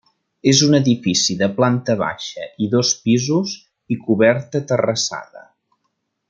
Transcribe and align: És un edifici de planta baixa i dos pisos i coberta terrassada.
És 0.51 0.61
un 0.67 0.77
edifici 0.77 1.35
de 1.41 1.49
planta 1.59 1.95
baixa 1.99 2.47
i 2.67 2.71
dos 2.73 2.95
pisos 3.03 3.53
i 3.97 4.01
coberta 4.07 4.63
terrassada. 4.73 5.47